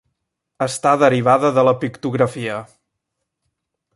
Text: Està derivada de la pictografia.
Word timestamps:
Està 0.65 0.93
derivada 1.03 1.51
de 1.59 1.67
la 1.69 1.75
pictografia. 1.85 2.57